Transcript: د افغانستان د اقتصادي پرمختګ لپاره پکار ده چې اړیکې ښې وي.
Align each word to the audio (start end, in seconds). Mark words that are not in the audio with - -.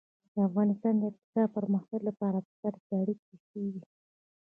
د 0.33 0.35
افغانستان 0.49 0.93
د 0.97 1.03
اقتصادي 1.11 1.47
پرمختګ 1.57 2.01
لپاره 2.09 2.37
پکار 2.47 2.73
ده 2.75 2.81
چې 2.85 2.91
اړیکې 3.01 3.33
ښې 3.45 3.63
وي. 3.73 3.83